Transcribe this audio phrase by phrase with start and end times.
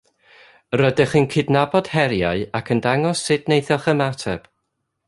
[0.79, 4.53] Rydych yn cydnabod heriau ac yn dangos sut wnaethoch ymateb